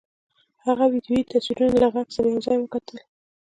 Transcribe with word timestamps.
هغه 0.65 0.85
ویډیويي 0.93 1.23
تصویرونه 1.31 1.75
له 1.83 1.87
غږ 1.93 2.07
سره 2.15 2.27
یو 2.31 2.41
ځای 2.47 2.57
وکتل 2.59 2.95